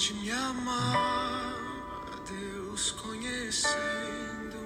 [0.00, 1.60] pode me amar,
[2.26, 4.59] Deus conhecendo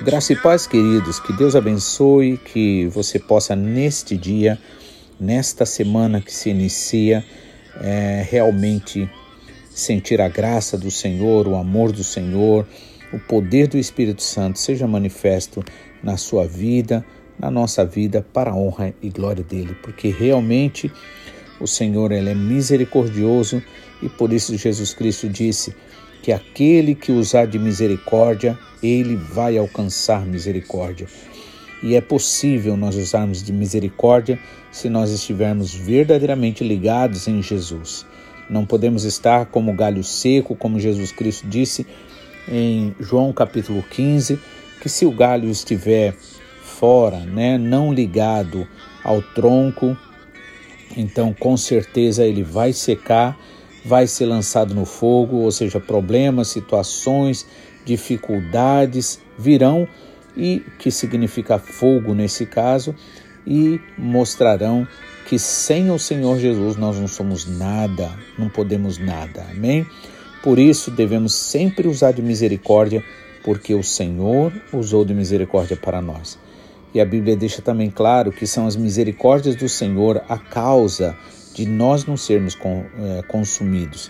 [0.00, 4.56] Graça e paz, queridos, que Deus abençoe, que você possa neste dia,
[5.18, 7.24] nesta semana que se inicia,
[7.80, 9.10] é, realmente
[9.68, 12.64] sentir a graça do Senhor, o amor do Senhor,
[13.12, 15.64] o poder do Espírito Santo seja manifesto
[16.00, 17.04] na sua vida,
[17.36, 20.92] na nossa vida, para a honra e glória dele, porque realmente
[21.60, 23.60] o Senhor ele é misericordioso
[24.00, 25.74] e por isso Jesus Cristo disse
[26.22, 31.06] que aquele que usar de misericórdia, ele vai alcançar misericórdia.
[31.82, 34.38] E é possível nós usarmos de misericórdia
[34.70, 38.04] se nós estivermos verdadeiramente ligados em Jesus.
[38.50, 41.86] Não podemos estar como galho seco, como Jesus Cristo disse
[42.48, 44.38] em João capítulo 15,
[44.80, 46.14] que se o galho estiver
[46.62, 48.66] fora, né, não ligado
[49.04, 49.96] ao tronco,
[50.96, 53.38] então com certeza ele vai secar,
[53.88, 57.46] vai ser lançado no fogo, ou seja, problemas, situações,
[57.86, 59.88] dificuldades virão
[60.36, 62.94] e que significa fogo nesse caso
[63.46, 64.86] e mostrarão
[65.26, 69.46] que sem o Senhor Jesus nós não somos nada, não podemos nada.
[69.50, 69.86] Amém?
[70.42, 73.02] Por isso devemos sempre usar de misericórdia,
[73.42, 76.38] porque o Senhor usou de misericórdia para nós.
[76.94, 81.16] E a Bíblia deixa também claro que são as misericórdias do Senhor a causa
[81.58, 84.08] de nós não sermos é, consumidos,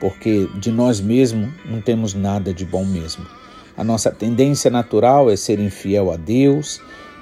[0.00, 3.24] porque de nós mesmos não temos nada de bom mesmo.
[3.76, 6.80] A nossa tendência natural é ser infiel a Deus,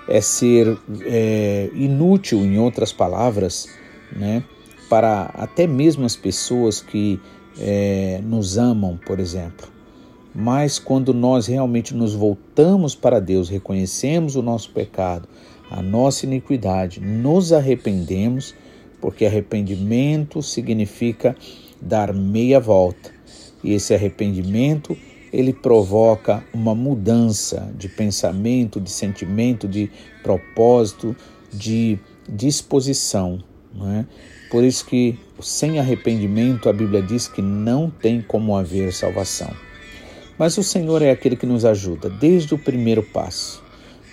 [0.09, 3.69] é ser é, inútil, em outras palavras,
[4.16, 4.43] né,
[4.88, 7.21] para até mesmo as pessoas que
[7.59, 9.69] é, nos amam, por exemplo.
[10.34, 15.28] Mas quando nós realmente nos voltamos para Deus, reconhecemos o nosso pecado,
[15.71, 18.54] a nossa iniquidade, nos arrependemos,
[19.00, 21.37] porque arrependimento significa
[21.81, 23.11] dar meia volta.
[23.62, 24.97] E esse arrependimento,
[25.33, 29.91] ele provoca uma mudança de pensamento, de sentimento, de
[30.22, 31.16] propósito,
[31.53, 33.43] de disposição.
[33.99, 34.05] É?
[34.50, 39.50] Por isso que sem arrependimento a Bíblia diz que não tem como haver salvação.
[40.37, 43.62] Mas o Senhor é aquele que nos ajuda desde o primeiro passo,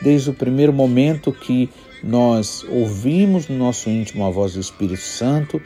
[0.02, 1.70] desde o primeiro momento que
[2.04, 5.62] nós ouvimos no nosso íntimo a voz do Espírito Santo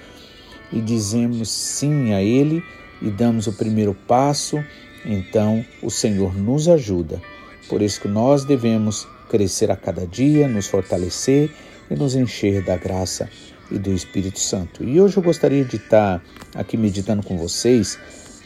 [0.71, 2.63] e dizemos sim a Ele
[3.01, 4.63] e damos o primeiro passo,
[5.05, 7.21] então o Senhor nos ajuda.
[7.67, 11.49] Por isso que nós devemos crescer a cada dia, nos fortalecer
[11.89, 13.29] e nos encher da graça
[13.71, 14.83] e do Espírito Santo.
[14.83, 16.21] E hoje eu gostaria de estar
[16.53, 17.97] aqui meditando com vocês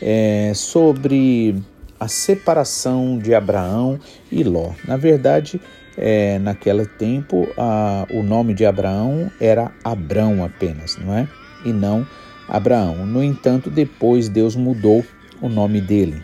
[0.02, 1.56] é, sobre
[2.06, 4.00] a separação de Abraão
[4.32, 4.74] e Ló.
[4.88, 5.60] Na verdade,
[5.98, 11.28] é, naquele tempo, a, o nome de Abraão era Abrão apenas, não é?
[11.66, 12.06] E não
[12.48, 13.08] Abraão.
[13.08, 15.04] No entanto, depois Deus mudou
[15.42, 16.24] o nome dele.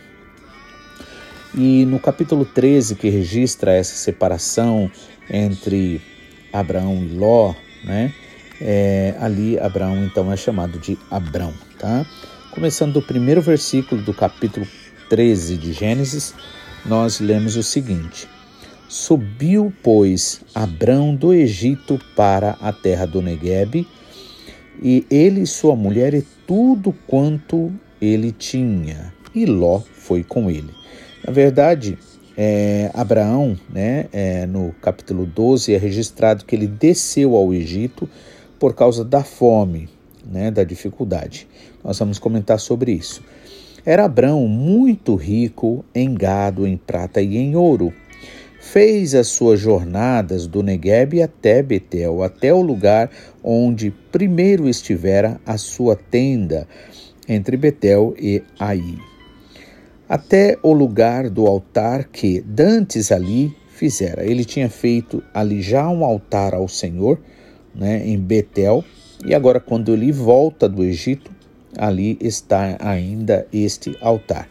[1.52, 4.88] E no capítulo 13, que registra essa separação
[5.28, 6.00] entre
[6.52, 7.54] Abraão e Ló,
[7.84, 8.14] né?
[8.60, 12.06] É, ali Abraão então é chamado de Abrão, tá?
[12.52, 14.64] Começando do primeiro versículo do capítulo
[15.12, 16.34] 13 de Gênesis,
[16.86, 18.26] nós lemos o seguinte:
[18.88, 23.86] Subiu, pois, Abrão do Egito para a terra do Neguebe,
[24.82, 30.70] e ele e sua mulher e tudo quanto ele tinha, e Ló foi com ele.
[31.22, 31.98] Na verdade,
[32.34, 38.08] é, Abraão, né, é, no capítulo 12, é registrado que ele desceu ao Egito
[38.58, 39.90] por causa da fome,
[40.24, 41.46] né, da dificuldade.
[41.84, 43.22] Nós vamos comentar sobre isso.
[43.84, 47.92] Era Abraão muito rico em gado, em prata e em ouro.
[48.60, 53.10] Fez as suas jornadas do Negueb até Betel, até o lugar
[53.42, 56.66] onde primeiro estivera a sua tenda,
[57.28, 58.82] entre Betel e Ai
[60.12, 64.22] até o lugar do altar que dantes ali fizera.
[64.22, 67.18] Ele tinha feito ali já um altar ao Senhor,
[67.74, 68.84] né, em Betel,
[69.24, 71.31] e agora quando ele volta do Egito,
[71.76, 74.48] ali está ainda este altar.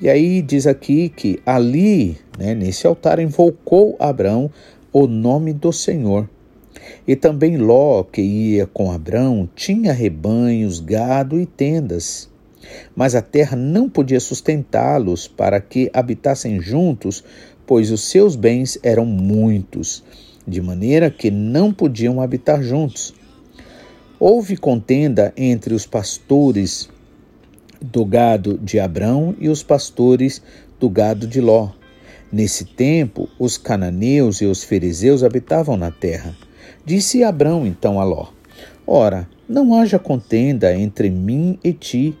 [0.00, 4.50] E aí diz aqui que ali, né, nesse altar, invocou Abraão
[4.92, 6.28] o nome do Senhor.
[7.06, 12.30] E também Ló, que ia com Abrão, tinha rebanhos, gado e tendas.
[12.94, 17.24] Mas a terra não podia sustentá-los para que habitassem juntos,
[17.66, 20.02] pois os seus bens eram muitos,
[20.46, 23.14] de maneira que não podiam habitar juntos.
[24.22, 26.90] Houve contenda entre os pastores
[27.80, 30.42] do gado de Abrão e os pastores
[30.78, 31.70] do gado de Ló.
[32.30, 36.36] Nesse tempo, os cananeus e os fariseus habitavam na terra.
[36.84, 38.26] Disse Abrão então a Ló:
[38.86, 42.14] Ora, não haja contenda entre mim e ti,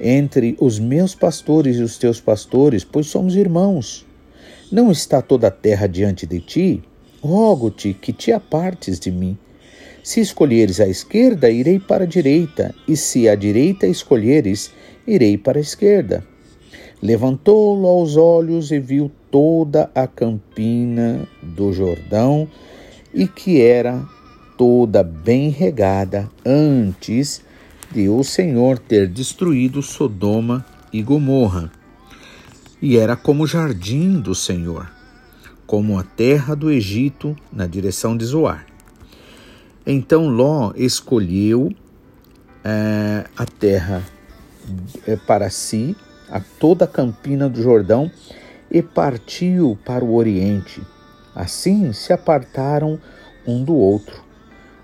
[0.00, 4.06] entre os meus pastores e os teus pastores, pois somos irmãos.
[4.70, 6.82] Não está toda a terra diante de ti?
[7.20, 9.36] Rogo-te que te apartes de mim.
[10.02, 14.72] Se escolheres a esquerda, irei para a direita, e se a direita escolheres,
[15.06, 16.24] irei para a esquerda.
[17.00, 22.48] Levantou-lo os olhos e viu toda a campina do Jordão
[23.12, 24.04] e que era
[24.56, 27.42] toda bem regada antes
[27.90, 31.72] de o Senhor ter destruído Sodoma e Gomorra.
[32.80, 34.90] E era como o jardim do Senhor,
[35.66, 38.71] como a terra do Egito na direção de Zoar.
[39.86, 41.72] Então Ló escolheu
[42.64, 44.02] é, a terra
[45.06, 45.96] é, para si,
[46.30, 48.10] a toda a campina do Jordão,
[48.70, 50.80] e partiu para o oriente.
[51.34, 52.98] Assim se apartaram
[53.46, 54.22] um do outro.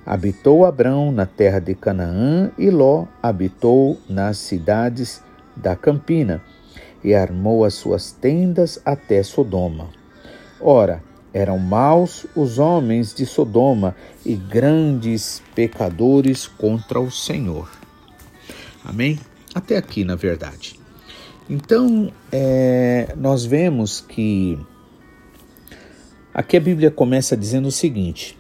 [0.05, 5.23] Habitou Abrão na terra de Canaã e Ló habitou nas cidades
[5.55, 6.43] da Campina
[7.05, 9.89] e armou as suas tendas até Sodoma.
[10.61, 11.03] Ora,
[11.33, 13.95] eram maus os homens de Sodoma
[14.25, 17.71] e grandes pecadores contra o Senhor.
[18.85, 19.19] Amém?
[19.55, 20.79] Até aqui, na verdade.
[21.49, 24.59] Então, é, nós vemos que
[26.33, 28.39] aqui a Bíblia começa dizendo o seguinte: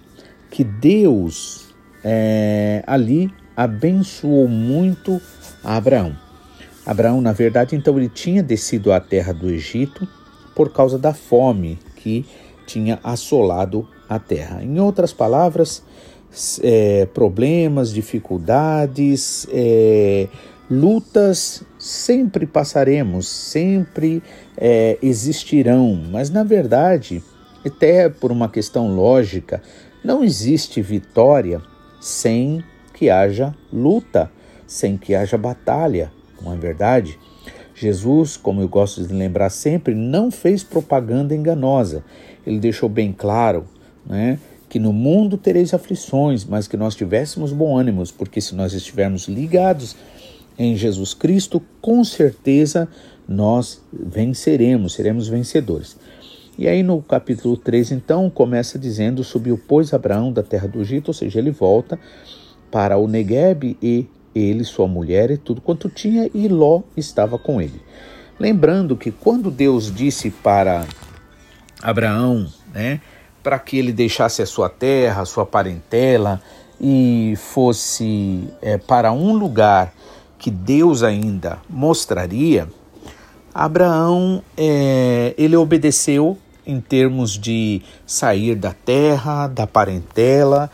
[0.50, 1.74] que Deus
[2.04, 5.20] é, ali abençoou muito
[5.64, 6.16] Abraão.
[6.86, 10.08] Abraão, na verdade, então ele tinha descido à terra do Egito
[10.54, 12.24] por causa da fome que
[12.68, 14.62] tinha assolado a terra.
[14.62, 15.82] Em outras palavras,
[16.62, 20.28] é, problemas, dificuldades, é,
[20.70, 24.22] lutas sempre passaremos, sempre
[24.56, 27.22] é, existirão, mas na verdade,
[27.64, 29.62] até por uma questão lógica,
[30.04, 31.62] não existe vitória
[32.00, 32.62] sem
[32.92, 34.30] que haja luta,
[34.66, 36.12] sem que haja batalha,
[36.42, 37.18] não é verdade?
[37.74, 42.04] Jesus, como eu gosto de lembrar sempre, não fez propaganda enganosa.
[42.48, 43.66] Ele deixou bem claro
[44.06, 44.38] né,
[44.70, 49.28] que no mundo tereis aflições, mas que nós tivéssemos bom ânimo, porque se nós estivermos
[49.28, 49.94] ligados
[50.58, 52.88] em Jesus Cristo, com certeza
[53.28, 55.98] nós venceremos, seremos vencedores.
[56.56, 61.08] E aí no capítulo 3, então, começa dizendo: Subiu, pois, Abraão da terra do Egito,
[61.08, 61.98] ou seja, ele volta
[62.70, 67.60] para o Negueb e ele, sua mulher e tudo quanto tinha, e Ló estava com
[67.60, 67.80] ele.
[68.40, 70.86] Lembrando que quando Deus disse para
[71.82, 73.00] Abraão, né,
[73.42, 76.40] para que ele deixasse a sua terra, a sua parentela
[76.80, 79.92] e fosse é, para um lugar
[80.38, 82.68] que Deus ainda mostraria,
[83.54, 90.70] Abraão é, ele obedeceu em termos de sair da terra, da parentela,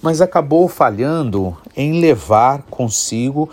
[0.00, 3.50] mas acabou falhando em levar consigo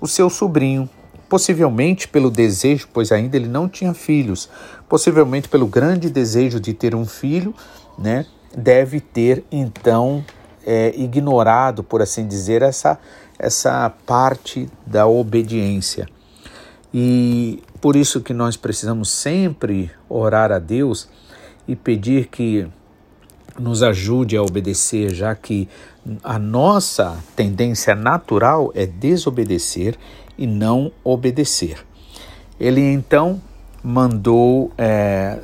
[0.00, 0.88] o seu sobrinho,
[1.30, 4.50] possivelmente pelo desejo, pois ainda ele não tinha filhos,
[4.88, 7.54] possivelmente pelo grande desejo de ter um filho,
[7.96, 8.26] né?
[8.54, 10.24] Deve ter então
[10.66, 12.98] é, ignorado, por assim dizer, essa,
[13.38, 16.08] essa parte da obediência.
[16.92, 21.08] E por isso que nós precisamos sempre orar a Deus
[21.68, 22.66] e pedir que
[23.56, 25.68] nos ajude a obedecer, já que
[26.24, 29.96] a nossa tendência natural é desobedecer
[30.40, 31.76] e não obedecer.
[32.58, 33.40] Ele então
[33.82, 35.38] mandou, é,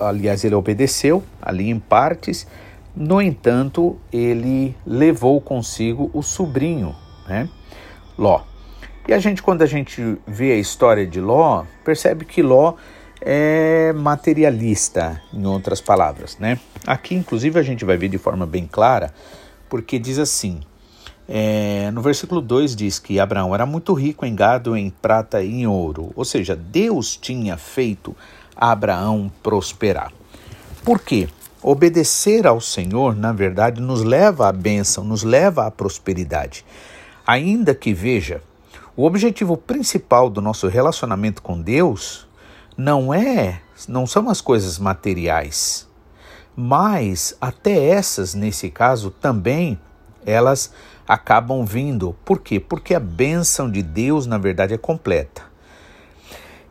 [0.00, 2.46] aliás, ele obedeceu ali em partes,
[2.94, 6.94] no entanto, ele levou consigo o sobrinho,
[7.28, 7.48] né?
[8.16, 8.40] Ló.
[9.06, 12.74] E a gente, quando a gente vê a história de Ló, percebe que Ló
[13.20, 16.58] é materialista, em outras palavras, né?
[16.86, 19.12] Aqui, inclusive, a gente vai ver de forma bem clara,
[19.68, 20.60] porque diz assim:
[21.28, 25.62] é, no versículo 2 diz que Abraão era muito rico em gado, em prata e
[25.62, 28.16] em ouro, ou seja, Deus tinha feito
[28.54, 30.12] Abraão prosperar.
[30.84, 31.28] Por quê?
[31.62, 36.64] Obedecer ao Senhor, na verdade, nos leva à bênção, nos leva à prosperidade.
[37.26, 38.40] Ainda que, veja,
[38.96, 42.26] o objetivo principal do nosso relacionamento com Deus
[42.76, 45.88] não é, não são as coisas materiais,
[46.54, 49.78] Mas até essas, nesse caso, também
[50.26, 50.72] elas
[51.06, 52.14] acabam vindo.
[52.24, 52.60] Por quê?
[52.60, 55.42] Porque a bênção de Deus, na verdade, é completa.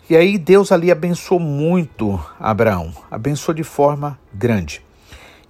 [0.08, 4.84] E aí Deus ali abençoou muito Abraão, abençoou de forma grande.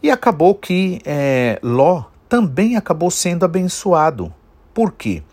[0.02, 4.34] E acabou que é, Ló também acabou sendo abençoado.
[4.74, 5.24] Por quê?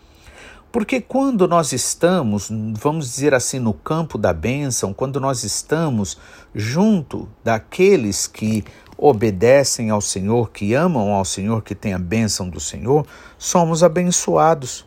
[0.73, 2.49] Porque quando nós estamos,
[2.81, 6.17] vamos dizer assim, no campo da bênção, quando nós estamos
[6.55, 8.65] junto daqueles que
[9.03, 13.05] obedecem ao Senhor, que amam ao Senhor, que têm a bênção do Senhor,
[13.37, 14.87] somos abençoados.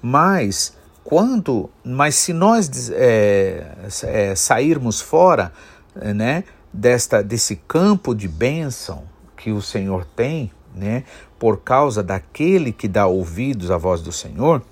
[0.00, 3.66] Mas quando, mas se nós é,
[4.04, 5.52] é, sairmos fora,
[5.96, 9.02] né, desta desse campo de bênção
[9.36, 11.02] que o Senhor tem, né,
[11.36, 14.62] por causa daquele que dá ouvidos à voz do Senhor,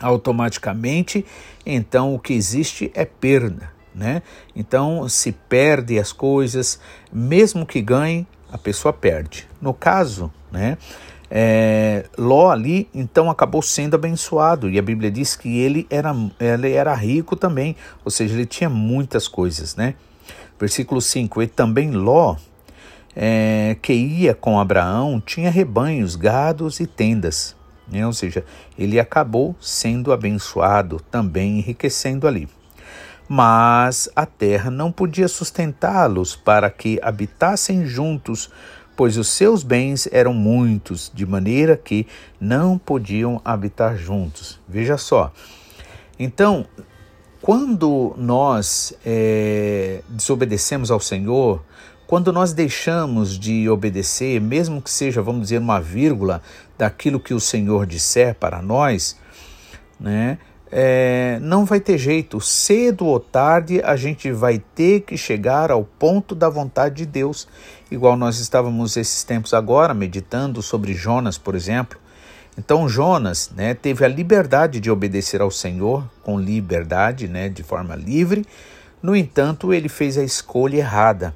[0.00, 1.26] automaticamente,
[1.66, 4.22] então o que existe é perda, né?
[4.54, 6.80] Então se perde as coisas,
[7.12, 9.46] mesmo que ganhe, a pessoa perde.
[9.60, 10.78] No caso, né?
[11.30, 16.72] É, Ló ali então acabou sendo abençoado e a Bíblia diz que ele era, ele
[16.72, 19.94] era rico também, ou seja, ele tinha muitas coisas, né?
[20.58, 22.36] Versículo 5: E também Ló,
[23.14, 27.54] é, que ia com Abraão, tinha rebanhos, gados e tendas,
[27.90, 28.06] né?
[28.06, 28.44] ou seja,
[28.78, 32.48] ele acabou sendo abençoado, também enriquecendo ali.
[33.28, 38.50] Mas a terra não podia sustentá-los para que habitassem juntos
[38.98, 42.04] pois os seus bens eram muitos, de maneira que
[42.40, 44.58] não podiam habitar juntos.
[44.68, 45.32] Veja só.
[46.18, 46.66] Então,
[47.40, 51.62] quando nós é, desobedecemos ao Senhor,
[52.08, 56.42] quando nós deixamos de obedecer, mesmo que seja, vamos dizer, uma vírgula
[56.76, 59.16] daquilo que o Senhor disser para nós,
[60.00, 60.38] né?
[60.70, 62.40] É, não vai ter jeito.
[62.40, 67.48] Cedo ou tarde a gente vai ter que chegar ao ponto da vontade de Deus.
[67.90, 71.98] Igual nós estávamos esses tempos agora meditando sobre Jonas, por exemplo.
[72.56, 77.94] Então Jonas né, teve a liberdade de obedecer ao Senhor com liberdade, né, de forma
[77.94, 78.44] livre.
[79.00, 81.34] No entanto, ele fez a escolha errada.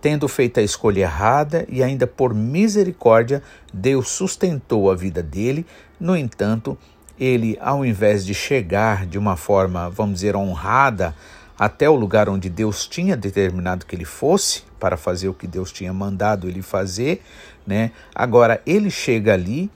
[0.00, 3.42] Tendo feito a escolha errada e ainda por misericórdia,
[3.72, 5.64] Deus sustentou a vida dele.
[5.98, 6.76] No entanto,
[7.22, 11.14] ele, ao invés de chegar de uma forma, vamos dizer, honrada
[11.56, 15.70] até o lugar onde Deus tinha determinado que ele fosse, para fazer o que Deus
[15.70, 17.22] tinha mandado ele fazer,
[17.64, 17.92] né?
[18.12, 19.70] Agora ele chega ali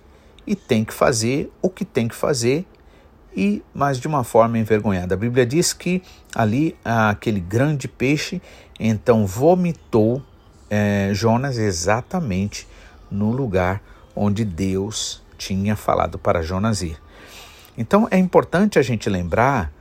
[0.44, 2.66] e tem que fazer o que tem que fazer
[3.36, 5.14] e mas de uma forma envergonhada.
[5.14, 6.02] A Bíblia diz que
[6.34, 8.42] ali aquele grande peixe
[8.80, 10.20] então vomitou
[10.68, 12.66] é, Jonas exatamente
[13.08, 13.80] no lugar
[14.16, 17.05] onde Deus tinha falado para Jonas ir.
[17.76, 19.72] Então é importante a gente lembrar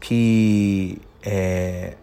[0.00, 1.94] que é,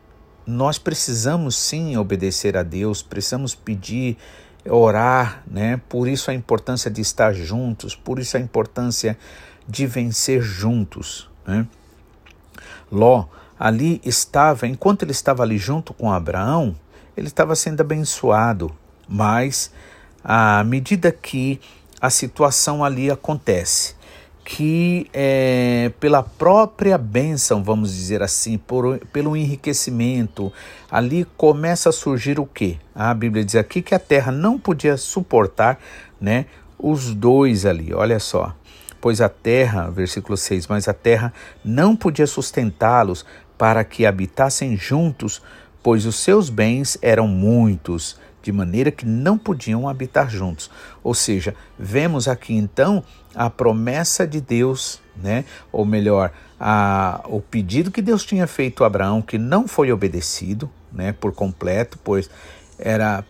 [0.46, 4.18] nós precisamos sim obedecer a Deus, precisamos pedir,
[4.68, 5.80] orar, né?
[5.88, 9.18] Por isso a importância de estar juntos, por isso a importância
[9.68, 11.30] de vencer juntos.
[11.46, 11.68] Né?
[12.92, 13.26] Ló
[13.60, 16.76] ali estava, enquanto ele estava ali junto com Abraão,
[17.16, 18.74] ele estava sendo abençoado,
[19.08, 19.72] mas
[20.24, 21.60] à medida que
[22.00, 23.96] a situação ali acontece,
[24.52, 30.52] que é, pela própria bênção, vamos dizer assim, por, pelo enriquecimento,
[30.90, 32.80] ali começa a surgir o que?
[32.96, 35.80] A Bíblia diz aqui que a terra não podia suportar
[36.20, 36.48] né,
[36.80, 38.56] os dois ali, olha só.
[39.00, 41.32] Pois a terra, versículo 6, mas a terra
[41.64, 43.24] não podia sustentá-los
[43.56, 45.44] para que habitassem juntos,
[45.84, 50.72] pois os seus bens eram muitos de maneira que não podiam habitar juntos.
[51.04, 53.04] Ou seja, vemos aqui então
[53.40, 55.46] a promessa de Deus, né?
[55.72, 60.70] ou melhor, a, o pedido que Deus tinha feito a Abraão, que não foi obedecido
[60.92, 62.30] né, por completo, pois
[62.78, 63.24] era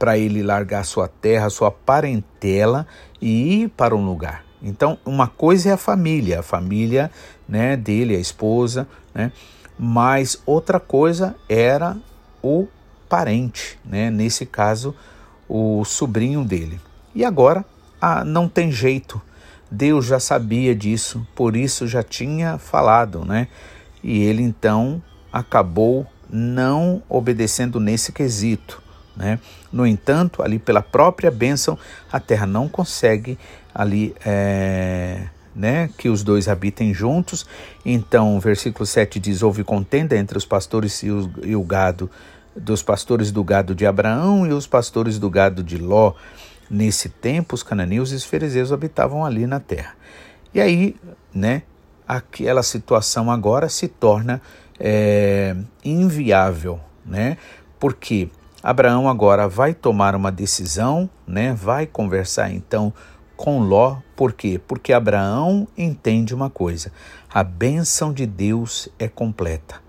[0.00, 2.88] para ele largar sua terra, sua parentela
[3.20, 4.44] e ir para um lugar.
[4.60, 7.08] Então, uma coisa é a família, a família
[7.48, 9.30] né, dele, a esposa, né?
[9.78, 11.96] mas outra coisa era
[12.42, 12.66] o
[13.08, 14.10] parente, né?
[14.10, 14.92] nesse caso,
[15.48, 16.80] o sobrinho dele.
[17.14, 17.64] E agora
[18.00, 19.22] ah, não tem jeito.
[19.72, 23.48] Deus já sabia disso, por isso já tinha falado, né?
[24.04, 25.02] E ele então
[25.32, 28.82] acabou não obedecendo nesse quesito,
[29.16, 29.38] né?
[29.72, 31.78] No entanto, ali pela própria bênção,
[32.12, 33.38] a terra não consegue
[33.74, 35.22] ali é,
[35.56, 37.46] né, que os dois habitem juntos.
[37.82, 42.10] Então, o versículo 7 diz: Houve contenda entre os pastores e, os, e o gado
[42.54, 46.12] dos pastores do gado de Abraão e os pastores do gado de Ló.
[46.72, 49.94] Nesse tempo, os cananeus e os fariseus habitavam ali na terra.
[50.54, 50.96] E aí,
[51.34, 51.64] né,
[52.08, 54.40] aquela situação agora se torna
[54.80, 57.36] é, inviável, né?
[57.78, 58.30] Porque
[58.62, 61.52] Abraão agora vai tomar uma decisão, né?
[61.52, 62.90] Vai conversar então
[63.36, 64.58] com Ló, por quê?
[64.66, 66.90] Porque Abraão entende uma coisa:
[67.28, 69.82] a bênção de Deus é completa.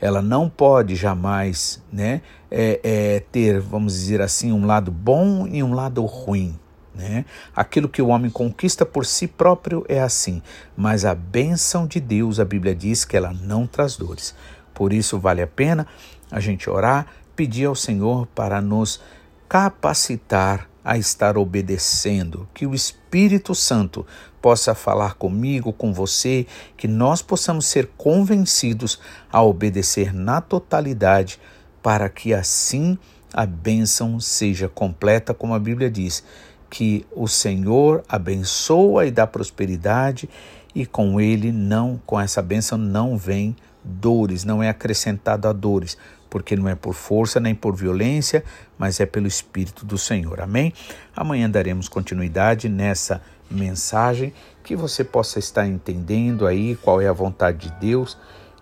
[0.00, 5.62] Ela não pode jamais né, é, é, ter, vamos dizer assim, um lado bom e
[5.62, 6.58] um lado ruim.
[6.94, 7.24] Né?
[7.54, 10.42] Aquilo que o homem conquista por si próprio é assim,
[10.76, 14.34] mas a bênção de Deus, a Bíblia diz que ela não traz dores.
[14.72, 15.86] Por isso vale a pena
[16.30, 19.00] a gente orar, pedir ao Senhor para nos
[19.48, 24.06] capacitar a estar obedecendo, que o Espírito Santo
[24.46, 31.40] possa falar comigo, com você, que nós possamos ser convencidos a obedecer na totalidade,
[31.82, 32.96] para que assim
[33.34, 36.22] a bênção seja completa, como a Bíblia diz,
[36.70, 40.30] que o Senhor abençoa e dá prosperidade
[40.72, 45.98] e com ele não, com essa bênção não vem dores, não é acrescentado a dores,
[46.30, 48.44] porque não é por força nem por violência,
[48.78, 50.40] mas é pelo Espírito do Senhor.
[50.40, 50.72] Amém?
[51.16, 57.68] Amanhã daremos continuidade nessa mensagem, que você possa estar entendendo aí qual é a vontade
[57.68, 58.16] de Deus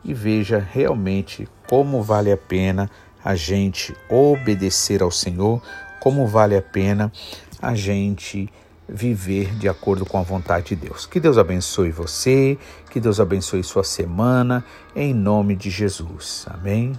[0.05, 2.91] e veja realmente como vale a pena
[3.25, 5.62] a gente obedecer ao Senhor,
[6.00, 7.11] como vale a pena
[7.61, 8.50] a gente
[8.87, 11.07] viver de acordo com a vontade de Deus.
[11.07, 12.59] Que Deus abençoe você,
[12.91, 14.62] que Deus abençoe sua semana,
[14.95, 16.45] em nome de Jesus.
[16.50, 16.93] Amém.